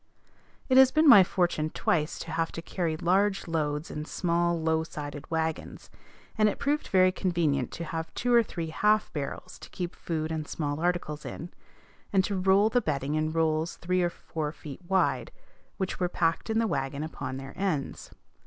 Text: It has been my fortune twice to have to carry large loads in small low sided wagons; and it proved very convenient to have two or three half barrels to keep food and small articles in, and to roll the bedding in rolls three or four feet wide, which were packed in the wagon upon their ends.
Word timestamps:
It 0.67 0.77
has 0.77 0.89
been 0.91 1.07
my 1.07 1.23
fortune 1.23 1.69
twice 1.69 2.17
to 2.21 2.31
have 2.31 2.51
to 2.53 2.61
carry 2.63 2.97
large 2.97 3.47
loads 3.47 3.91
in 3.91 4.05
small 4.05 4.59
low 4.59 4.83
sided 4.83 5.29
wagons; 5.29 5.91
and 6.39 6.49
it 6.49 6.57
proved 6.57 6.87
very 6.87 7.11
convenient 7.11 7.71
to 7.73 7.83
have 7.83 8.11
two 8.15 8.33
or 8.33 8.41
three 8.41 8.69
half 8.71 9.13
barrels 9.13 9.59
to 9.59 9.69
keep 9.69 9.95
food 9.95 10.31
and 10.31 10.47
small 10.47 10.79
articles 10.79 11.23
in, 11.23 11.51
and 12.11 12.23
to 12.23 12.35
roll 12.35 12.67
the 12.69 12.81
bedding 12.81 13.13
in 13.13 13.31
rolls 13.31 13.75
three 13.75 14.01
or 14.01 14.09
four 14.09 14.51
feet 14.51 14.81
wide, 14.87 15.29
which 15.77 15.99
were 15.99 16.09
packed 16.09 16.49
in 16.49 16.57
the 16.57 16.65
wagon 16.65 17.03
upon 17.03 17.37
their 17.37 17.53
ends. 17.55 18.09